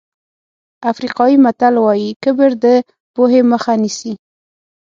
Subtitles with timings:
[0.91, 2.65] افریقایي متل وایي کبر د
[3.15, 4.13] پوهې مخه نیسي.